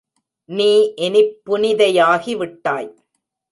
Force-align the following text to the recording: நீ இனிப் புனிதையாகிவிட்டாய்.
நீ 0.49 0.93
இனிப் 0.95 1.41
புனிதையாகிவிட்டாய். 1.45 2.89